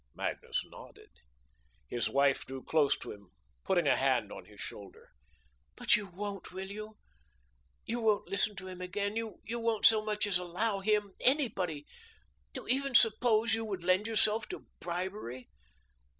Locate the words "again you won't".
8.81-9.85